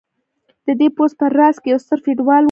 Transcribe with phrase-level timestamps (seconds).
[0.65, 2.39] د دې پوځ په راس کې یو ستر فیوډال و.